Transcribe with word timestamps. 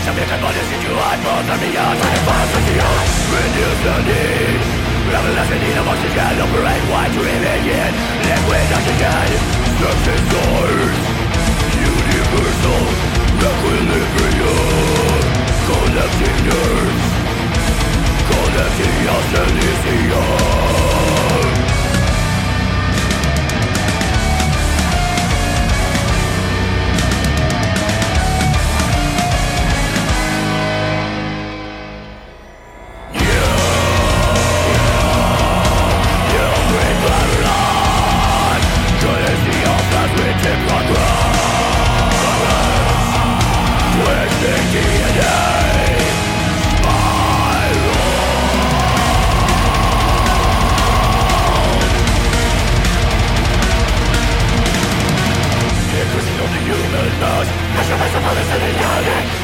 Submit 0.00 0.32
and 0.32 0.40
bodies 0.40 0.70
into 0.72 0.90
hide 0.96 1.20
more 1.20 1.42
than 1.44 1.60
the 1.60 1.76
odds 1.76 2.00
I 2.00 2.16
fall 2.24 2.46
from 2.48 2.64
the 2.64 2.76
odds 2.80 3.14
Reduce 3.36 3.80
the 3.84 3.96
need 4.08 4.60
We 5.04 5.10
have 5.12 5.26
a 5.28 5.32
lesson 5.36 5.58
need 5.60 5.76
of 5.76 5.88
oxygen 5.92 6.40
Operate 6.40 6.84
wide 6.88 7.12
to 7.12 7.20
remain 7.20 7.64
yet 7.68 7.99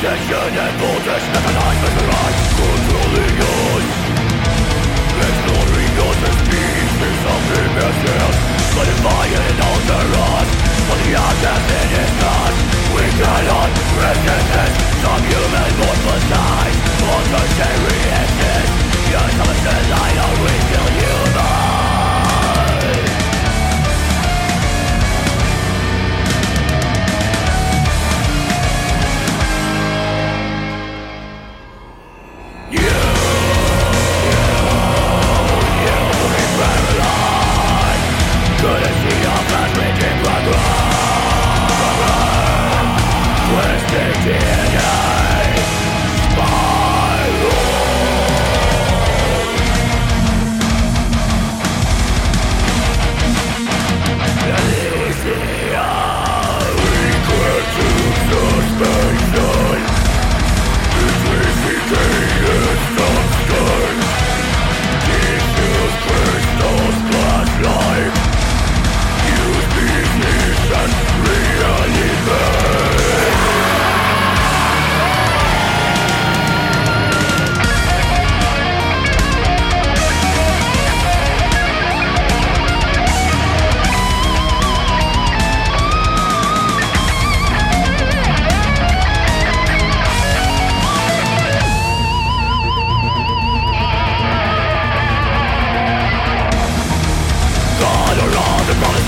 Tension 0.00 0.38
and 0.38 0.80
voltage 0.80 1.26
mechanized 1.32 1.82
mesmerized 1.82 2.47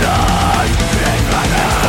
Stąd 0.00 0.77
wypada 0.93 1.80